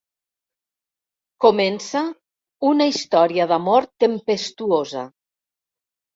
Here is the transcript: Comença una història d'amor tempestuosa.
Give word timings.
Comença 1.45 2.01
una 2.71 2.89
història 2.93 3.47
d'amor 3.53 3.87
tempestuosa. 4.07 5.07